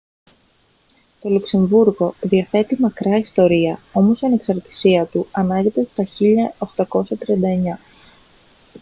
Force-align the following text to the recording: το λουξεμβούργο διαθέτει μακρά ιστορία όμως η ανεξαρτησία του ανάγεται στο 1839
το 1.21 1.29
λουξεμβούργο 1.29 2.15
διαθέτει 2.21 2.75
μακρά 2.81 3.17
ιστορία 3.17 3.79
όμως 3.93 4.21
η 4.21 4.25
ανεξαρτησία 4.25 5.05
του 5.05 5.27
ανάγεται 5.31 5.83
στο 5.83 6.03
1839 6.19 7.77